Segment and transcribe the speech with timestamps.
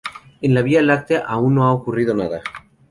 [0.41, 2.41] En la vía láctea aun no ha ocurrido nada.